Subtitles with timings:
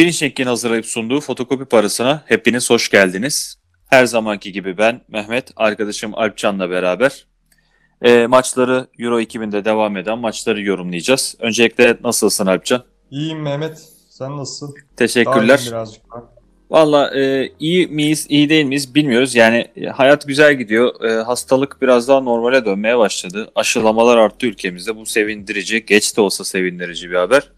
[0.00, 3.58] Finishing'in hazırlayıp sunduğu fotokopi parasına hepiniz hoş geldiniz.
[3.86, 7.26] Her zamanki gibi ben Mehmet, arkadaşım Alpcan'la beraber
[8.02, 11.36] e, maçları Euro 2000'de devam eden maçları yorumlayacağız.
[11.38, 12.84] Öncelikle nasılsın Alpcan?
[13.10, 13.78] İyiyim Mehmet.
[14.08, 14.74] Sen nasılsın?
[14.96, 15.64] Teşekkürler.
[15.66, 16.02] birazcık.
[16.70, 19.34] Valla e, iyi miyiz, iyi değil miyiz bilmiyoruz.
[19.34, 21.04] Yani e, hayat güzel gidiyor.
[21.04, 23.50] E, hastalık biraz daha normale dönmeye başladı.
[23.54, 24.96] Aşılamalar arttı ülkemizde.
[24.96, 27.50] Bu sevindirici, geç de olsa sevindirici bir haber.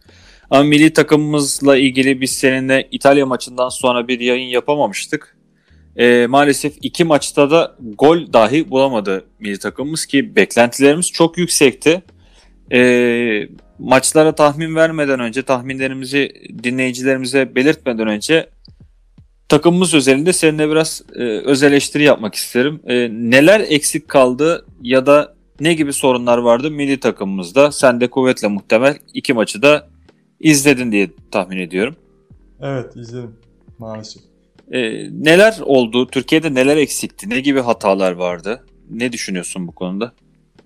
[0.53, 5.37] Ama milli takımımızla ilgili biz seninle İtalya maçından sonra bir yayın yapamamıştık.
[5.97, 12.03] E, maalesef iki maçta da gol dahi bulamadı milli takımımız ki beklentilerimiz çok yüksekti.
[12.73, 18.51] E, maçlara tahmin vermeden önce, tahminlerimizi dinleyicilerimize belirtmeden önce
[19.49, 22.81] takımımız özelinde seninle biraz e, öz eleştiri yapmak isterim.
[22.87, 27.73] E, neler eksik kaldı ya da ne gibi sorunlar vardı milli takımımızda?
[27.73, 29.93] Sen de kuvvetle muhtemel iki maçı da
[30.43, 31.97] izledin diye tahmin ediyorum.
[32.61, 33.37] Evet izledim
[33.79, 34.23] maalesef.
[34.73, 34.81] E,
[35.25, 36.07] neler oldu?
[36.07, 37.31] Türkiye'de neler eksikti?
[37.31, 38.67] Ne gibi hatalar vardı?
[38.91, 40.13] Ne düşünüyorsun bu konuda?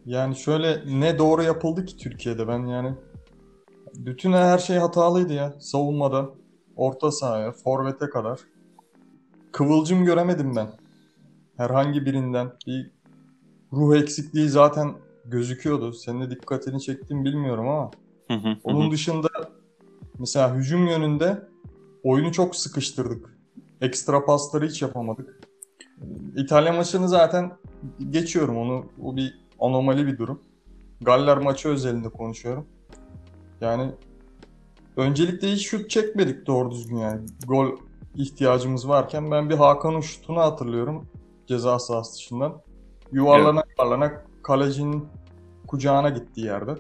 [0.07, 2.95] Yani şöyle ne doğru yapıldı ki Türkiye'de ben yani
[3.95, 5.55] bütün her şey hatalıydı ya.
[5.61, 6.31] Savunmada,
[6.77, 8.41] orta sahaya, forvete kadar.
[9.53, 10.69] Kıvılcım göremedim ben.
[11.57, 12.91] Herhangi birinden bir
[13.73, 14.93] ruh eksikliği zaten
[15.25, 15.93] gözüküyordu.
[15.93, 17.91] Senin de dikkatini çektim bilmiyorum ama.
[18.65, 19.29] Onun dışında
[20.19, 21.49] mesela hücum yönünde
[22.03, 23.37] oyunu çok sıkıştırdık.
[23.81, 25.41] Ekstra pasları hiç yapamadık.
[26.37, 27.53] İtalya maçını zaten
[28.11, 28.85] geçiyorum onu.
[29.03, 30.41] O bir anomali bir durum.
[31.01, 32.67] Galler maçı özelinde konuşuyorum.
[33.61, 33.91] Yani
[34.97, 37.21] öncelikle hiç şut çekmedik doğru düzgün yani.
[37.47, 37.67] Gol
[38.15, 41.07] ihtiyacımız varken ben bir Hakan'ın şutunu hatırlıyorum
[41.47, 42.61] ceza sahası dışından.
[43.13, 45.09] Yuvarlana yuvarlana kalecinin
[45.67, 46.75] kucağına gittiği yerde.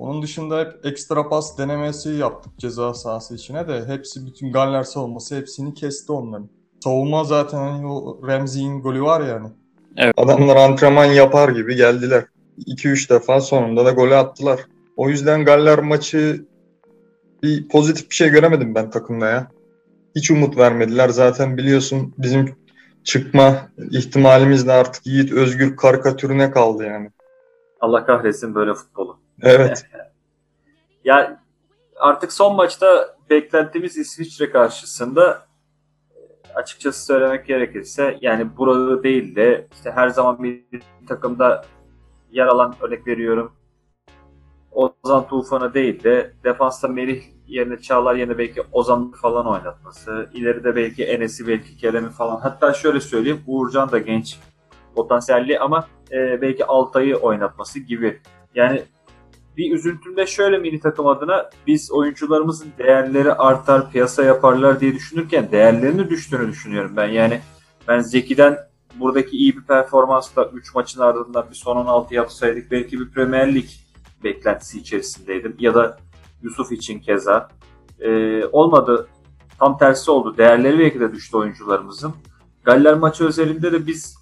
[0.00, 5.36] Onun dışında hep ekstra pas denemesi yaptık ceza sahası içine de hepsi bütün Galler savunması
[5.36, 6.48] hepsini kesti onların.
[6.84, 9.48] Savunma zaten hani o Ramsey'in golü var yani.
[9.96, 10.14] Evet.
[10.16, 12.24] Adamlar antrenman yapar gibi geldiler.
[12.66, 14.60] 2-3 defa sonunda da golü attılar.
[14.96, 16.44] O yüzden Galler maçı
[17.42, 19.50] bir pozitif bir şey göremedim ben takımda ya.
[20.16, 21.08] Hiç umut vermediler.
[21.08, 22.56] Zaten biliyorsun bizim
[23.04, 23.56] çıkma
[23.90, 27.10] ihtimalimiz de artık Yiğit Özgür karikatürüne kaldı yani.
[27.80, 29.18] Allah kahretsin böyle futbolu.
[29.42, 29.86] Evet.
[31.04, 31.42] Ya
[31.96, 35.46] artık son maçta beklentimiz İsviçre karşısında
[36.54, 41.64] açıkçası söylemek gerekirse yani burada değil de işte her zaman bir takımda
[42.32, 43.52] yer alan örnek veriyorum.
[44.72, 50.30] Ozan Tufan'ı değil de defansta Melih yerine Çağlar yerine belki Ozan falan oynatması.
[50.34, 52.40] ileride belki Enes'i belki Kerem'i falan.
[52.40, 54.38] Hatta şöyle söyleyeyim Uğurcan da genç
[54.94, 58.20] potansiyelli ama e, belki Altay'ı oynatması gibi.
[58.54, 58.82] Yani
[59.60, 65.50] bir üzüntüm de şöyle milli takım adına biz oyuncularımızın değerleri artar, piyasa yaparlar diye düşünürken
[65.52, 67.08] değerlerinin düştüğünü düşünüyorum ben.
[67.08, 67.40] Yani
[67.88, 68.58] ben Zeki'den
[68.94, 73.68] buradaki iyi bir performansla 3 maçın ardından bir son 16 yapsaydık belki bir Premier Lig
[74.24, 75.56] beklentisi içerisindeydim.
[75.58, 75.98] Ya da
[76.42, 77.48] Yusuf için keza.
[78.00, 79.08] Ee, olmadı.
[79.58, 80.36] Tam tersi oldu.
[80.38, 82.14] Değerleri belki de düştü oyuncularımızın.
[82.64, 84.18] Galler maçı özelinde de biz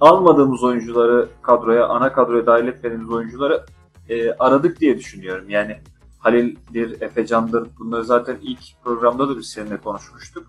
[0.00, 3.64] almadığımız oyuncuları kadroya, ana kadroya dahil etmediğimiz oyuncuları
[4.08, 5.50] e, aradık diye düşünüyorum.
[5.50, 5.80] Yani
[6.18, 10.46] Halil'dir, Efecan'dır bunları zaten ilk programda da biz seninle konuşmuştuk.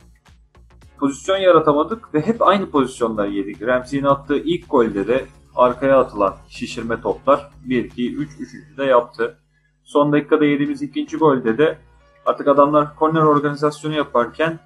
[0.99, 3.61] Pozisyon yaratamadık ve hep aynı pozisyonları yedik.
[3.61, 5.25] Ramsey'in attığı ilk golde de
[5.55, 8.77] arkaya atılan şişirme toplar 1, 2, 3, 3.
[8.77, 9.37] de yaptı.
[9.83, 11.77] Son dakikada yediğimiz ikinci golde de
[12.25, 14.59] artık adamlar korner organizasyonu yaparken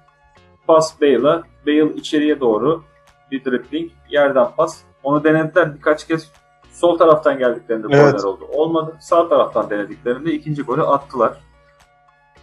[0.66, 2.84] pas Bale'a, Bale içeriye doğru
[3.30, 4.82] bir dribbling, yerden pas.
[5.02, 6.32] Onu denediler birkaç kez
[6.74, 8.12] sol taraftan geldiklerinde Evet.
[8.12, 8.48] korner oldu.
[8.52, 8.96] Olmadı.
[9.00, 11.36] Sağ taraftan denediklerinde ikinci golü attılar.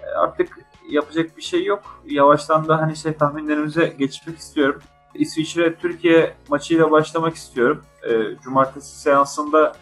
[0.04, 0.60] E, Artık
[0.90, 1.82] yapacak bir şey yok.
[2.06, 4.82] Yavaştan da hani şey tahminlerimize geçmek istiyorum.
[5.16, 7.84] İsviçre Türkiye maçıyla başlamak istiyorum.
[8.04, 8.10] E,
[8.44, 9.74] Cumartesi seansında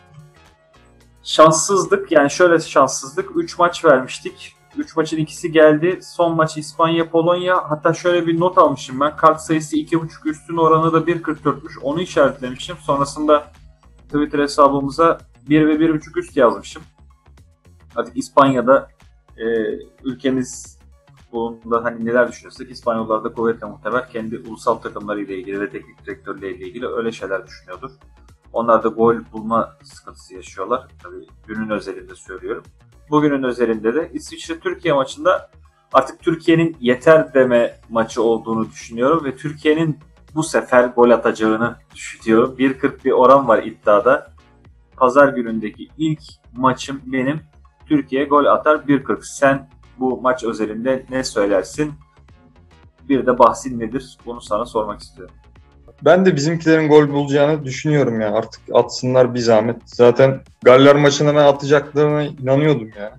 [1.24, 4.56] şanssızlık yani şöyle şanssızlık 3 maç vermiştik.
[4.78, 6.00] 3 maçın ikisi geldi.
[6.04, 7.69] Son maç İspanya, Polonya.
[7.69, 9.16] Hatta şöyle bir not almışım ben.
[9.16, 11.80] Kart sayısı 2.5 üstün oranı da 1.44'müş.
[11.81, 12.78] Onu işaretlemişim.
[12.78, 13.51] Sonrasında
[14.10, 15.18] Twitter hesabımıza
[15.50, 16.84] 1 ve 1.5 üst yazmışım.
[17.96, 18.90] Artık İspanya'da
[19.38, 19.46] e,
[20.04, 20.80] ülkemiz
[21.18, 26.68] futbolunda hani neler düşünüyorsak İspanyollar da kuvvetle muhtemel kendi ulusal takımlarıyla ilgili ve teknik direktörleriyle
[26.68, 27.92] ilgili öyle şeyler düşünüyordur.
[28.54, 30.88] Onlar da gol bulma sıkıntısı yaşıyorlar.
[31.04, 32.64] Tabii günün özelinde söylüyorum.
[33.10, 35.52] Bugünün özelinde de İsviçre-Türkiye maçında
[35.94, 40.00] artık Türkiye'nin yeter deme maçı olduğunu düşünüyorum ve Türkiye'nin
[40.36, 42.56] bu sefer gol atacağını düşünüyorum.
[42.60, 44.31] 1.40 bir oran var iddiada.
[44.98, 46.22] Pazar günündeki ilk
[46.54, 47.42] maçım benim
[47.86, 49.18] Türkiye gol atar 1.40.
[49.22, 51.94] Sen bu maç özelinde ne söylersin?
[53.10, 54.18] Bir de bahsin nedir?
[54.26, 55.36] Bunu sana sormak istiyorum.
[56.06, 58.34] Ben de bizimkilerin gol bulacağını düşünüyorum ya.
[58.34, 59.78] Artık atsınlar bir zahmet.
[59.86, 63.14] Zaten Galler maçına ben atacaklarına inanıyordum yani.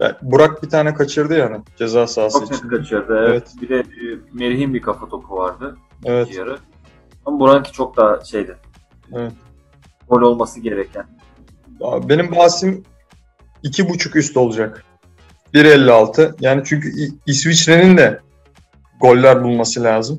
[0.00, 2.68] Ya, Burak bir tane kaçırdı yani ceza sahası Çok için.
[2.68, 3.18] kaçırdı.
[3.18, 3.30] Evet.
[3.30, 3.52] Evet.
[3.62, 5.76] Bir de e, Merih'in bir kafa topu vardı.
[6.04, 6.34] Evet.
[6.34, 6.58] yarı.
[7.26, 8.56] Ama Burak'ınki çok daha şeydi.
[9.12, 9.32] Evet.
[10.08, 11.06] Gol olması gereken.
[11.80, 12.84] Benim bahsim
[13.62, 14.84] iki buçuk üst olacak.
[15.54, 16.34] 1.56.
[16.40, 16.92] Yani çünkü
[17.26, 18.20] İsviçre'nin de
[19.00, 20.18] goller bulması lazım.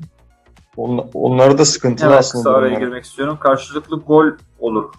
[0.76, 2.44] On- Onları da sıkıntılı Hemen aslında.
[2.44, 3.38] kısa araya girmek istiyorum.
[3.40, 4.26] Karşılıklı gol
[4.58, 4.92] olur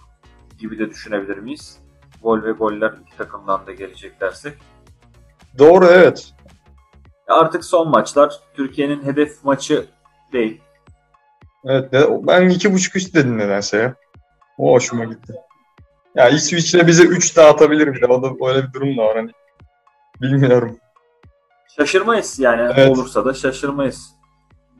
[0.58, 1.78] gibi de düşünebilir miyiz?
[2.22, 4.54] Gol ve goller iki takımdan da gelecek dersek.
[5.58, 6.32] Doğru evet.
[7.28, 9.86] Artık son maçlar Türkiye'nin hedef maçı
[10.32, 10.60] değil.
[11.64, 11.92] Evet
[12.26, 13.94] ben iki buçuk üst dedim nedense ya.
[14.58, 15.34] O hoşuma gitti.
[16.14, 18.06] Ya İsviçre bize 3 dağıtabilir bile.
[18.06, 19.30] O da öyle bir durum da var hani.
[20.20, 20.76] Bilmiyorum.
[21.76, 22.90] Şaşırmayız yani Evet.
[22.90, 24.10] olursa da şaşırmayız.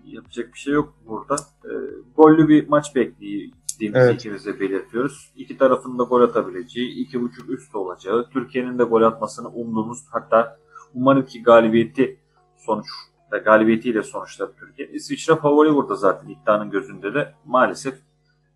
[0.05, 1.37] Yapacak bir şey yok burada.
[1.65, 1.69] Ee,
[2.17, 4.15] gollü bir maç beklediğimizi Evet.
[4.15, 5.33] ikimiz de belirtiyoruz.
[5.37, 10.59] İki tarafın da gol atabileceği, iki buçuk üst olacağı, Türkiye'nin de gol atmasını umduğumuz hatta
[10.95, 12.21] umarım ki galibiyeti
[12.57, 12.87] sonuç
[13.33, 14.89] da galibiyetiyle sonuçlar Türkiye.
[14.89, 17.95] İsviçre favori burada zaten iddianın gözünde de maalesef.
[17.95, 17.99] Ee,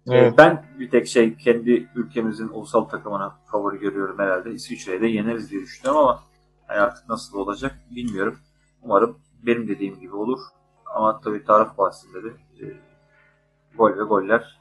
[0.06, 0.34] Evet.
[0.38, 4.50] Ben bir tek şey kendi ülkemizin ulusal takımına favori görüyorum herhalde.
[4.52, 6.22] İsviçre'yi de yeneriz diye düşünüyorum ama
[6.68, 8.38] yani artık nasıl olacak bilmiyorum.
[8.82, 10.38] Umarım benim dediğim gibi olur.
[10.94, 12.28] Ama tabii taraf bahsinde de
[12.60, 12.64] e,
[13.78, 14.60] gol ve goller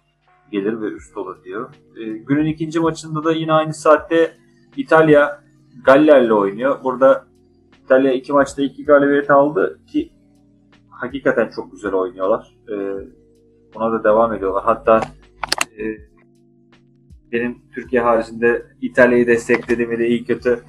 [0.52, 1.70] gelir ve üst olur diyor.
[1.96, 4.38] E, günün ikinci maçında da yine aynı saatte
[4.78, 5.44] İtalya
[5.84, 6.84] Galler'le oynuyor.
[6.84, 7.26] Burada
[7.86, 10.12] İtalya iki maçta iki galibiyet aldı ki
[10.90, 12.58] hakikaten çok güzel oynuyorlar.
[12.70, 12.76] E,
[13.76, 14.64] buna da devam ediyorlar.
[14.64, 15.02] Hatta
[15.80, 15.84] e,
[17.32, 20.60] benim Türkiye haricinde İtalya'yı desteklediğimi de iyi kötü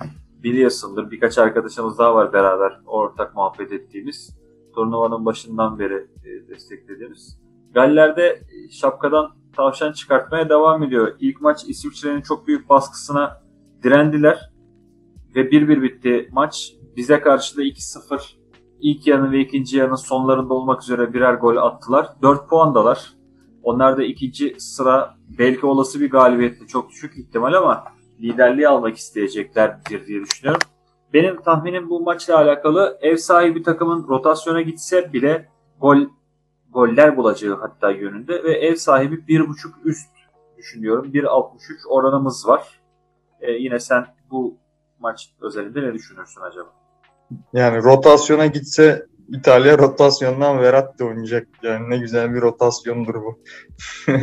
[0.42, 1.10] biliyorsundur.
[1.10, 4.36] Birkaç arkadaşımız daha var beraber ortak muhabbet ettiğimiz.
[4.74, 7.40] Turnuvanın başından beri e, desteklediğimiz.
[7.74, 11.12] Galler'de e, şapkadan tavşan çıkartmaya devam ediyor.
[11.20, 13.42] İlk maç İsviçre'nin çok büyük baskısına
[13.82, 14.50] direndiler.
[15.34, 16.72] Ve 1-1 bitti maç.
[16.96, 18.20] Bize karşı da 2-0
[18.80, 22.08] ilk yarının ve ikinci yarının sonlarında olmak üzere birer gol attılar.
[22.22, 23.12] 4 puandalar.
[23.62, 27.84] Onlar da ikinci sıra belki olası bir galibiyetle çok düşük ihtimal ama
[28.20, 30.60] liderliği almak isteyeceklerdir diye düşünüyorum.
[31.12, 35.48] Benim tahminim bu maçla alakalı ev sahibi takımın rotasyona gitse bile
[35.80, 35.98] gol
[36.72, 40.10] goller bulacağı hatta yönünde ve ev sahibi 1.5 üst
[40.56, 41.10] düşünüyorum.
[41.12, 42.80] 1.63 oranımız var.
[43.40, 44.56] Ee, yine sen bu
[45.00, 46.85] maç özelinde ne düşünürsün acaba?
[47.52, 51.48] Yani rotasyona gitse İtalya rotasyondan Verratti oynayacak.
[51.62, 53.38] Yani ne güzel bir rotasyondur bu.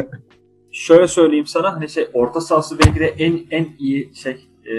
[0.72, 4.74] Şöyle söyleyeyim sana hani şey orta sahası belki de en en iyi şey e,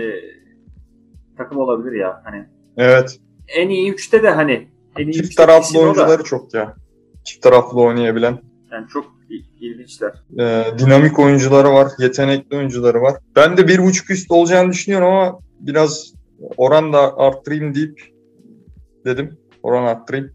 [1.38, 2.20] takım olabilir ya.
[2.24, 2.44] Hani
[2.76, 3.18] Evet.
[3.48, 4.68] en iyi üçte de hani
[4.98, 5.84] en iyi Çift taraflı kesin o da.
[5.84, 6.74] oyuncuları çok ya.
[7.24, 8.38] Çift taraflı oynayabilen.
[8.72, 10.12] Yani çok il- ilginçler.
[10.38, 11.88] Ee, dinamik oyuncuları var.
[11.98, 13.14] Yetenekli oyuncuları var.
[13.36, 16.12] Ben de bir buçuk üst olacağını düşünüyorum ama biraz
[16.56, 18.13] oran da arttırayım deyip
[19.04, 19.38] dedim.
[19.62, 20.30] Oran arttırayım.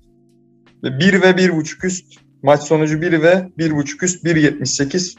[0.83, 2.19] Ve 1 ve bir buçuk üst.
[2.43, 5.17] Maç sonucu 1 ve bir buçuk üst 1.78.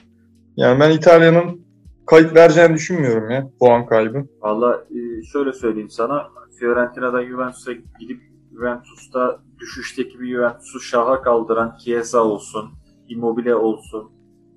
[0.57, 1.67] Yani ben İtalya'nın
[2.07, 4.27] kayıp vereceğini düşünmüyorum ya puan kaybı.
[4.41, 6.29] Valla e, şöyle söyleyeyim sana.
[6.59, 8.21] Fiorentina'dan Juventus'a gidip
[8.53, 12.71] Juventus'ta düşüşteki bir Juventus'u şaha kaldıran Chiesa olsun,
[13.09, 14.11] Immobile olsun,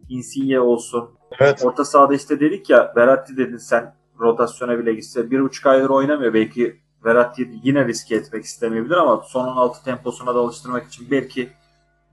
[0.10, 1.10] Insigne olsun.
[1.40, 1.66] Evet.
[1.66, 5.32] Orta sahada işte dedik ya Verratti dedin sen rotasyona bile gitse.
[5.32, 6.34] Bir buçuk aydır oynamıyor.
[6.34, 11.50] Belki Verratti yine riske etmek istemeyebilir ama son 16 temposuna da alıştırmak için belki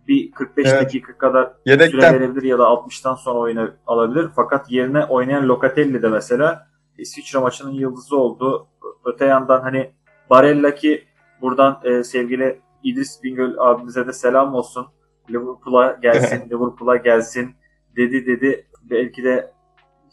[0.08, 0.82] bir 45 Evet.
[0.82, 2.14] dakika kadar süre Yedekten.
[2.14, 4.28] verebilir ya da 60'tan sonra oyuna alabilir.
[4.36, 6.66] Fakat yerine oynayan Locatelli de mesela
[6.98, 8.66] İsviçre maçının yıldızı oldu.
[9.04, 9.92] Öte yandan hani
[10.30, 11.04] Barella ki
[11.40, 14.86] buradan e, sevgili İdris Bingöl abimize de selam olsun.
[15.30, 17.54] Liverpool'a gelsin, Liverpool'a gelsin
[17.96, 18.66] dedi dedi.
[18.90, 19.52] Belki de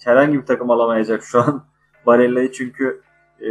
[0.06, 1.66] herhangi bir takım alamayacak şu an
[2.06, 3.02] Barella'yı çünkü
[3.42, 3.48] e,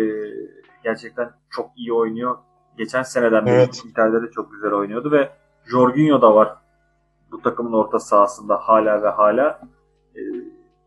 [0.87, 2.39] gerçekten çok iyi oynuyor.
[2.79, 3.83] Geçen seneden beri Evet.
[3.85, 5.31] Inter'de de çok güzel oynuyordu ve
[5.71, 6.57] Jorginho da var
[7.33, 9.61] bu takımın orta sahasında hala ve hala.
[10.17, 10.21] Ee,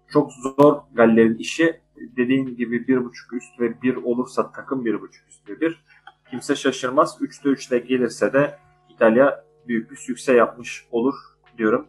[0.07, 1.81] çok zor Galler'in işi.
[2.17, 5.83] Dediğim gibi bir buçuk üst ve bir olursa takım bir buçuk üst ve bir.
[6.29, 7.17] Kimse şaşırmaz.
[7.21, 8.57] Üçte üçte gelirse de
[8.89, 11.15] İtalya büyük bir sükse yapmış olur
[11.57, 11.87] diyorum.